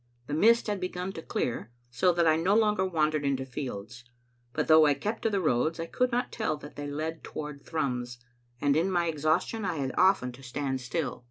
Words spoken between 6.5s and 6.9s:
that they